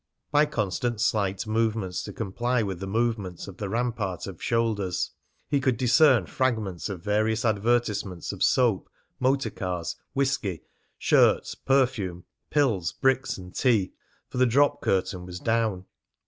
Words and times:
By 0.31 0.47
constant 0.47 0.99
slight 0.99 1.45
movements 1.45 2.01
to 2.05 2.11
comply 2.11 2.63
with 2.63 2.79
the 2.79 2.87
movements 2.87 3.47
of 3.47 3.57
the 3.57 3.69
rampart 3.69 4.25
of 4.25 4.41
shoulders, 4.41 5.11
he 5.47 5.59
could 5.59 5.77
discern 5.77 6.25
fragments 6.25 6.89
of 6.89 7.03
various 7.03 7.45
advertisements 7.45 8.31
of 8.31 8.41
soap, 8.41 8.89
motor 9.19 9.51
cars, 9.51 9.97
whisky, 10.15 10.63
shirts, 10.97 11.53
perfume, 11.53 12.23
pills, 12.49 12.93
bricks, 12.93 13.37
and 13.37 13.53
tea, 13.53 13.93
for 14.27 14.39
the 14.39 14.47
drop 14.47 14.81
curtain 14.81 15.23
was 15.23 15.39
down. 15.39 15.85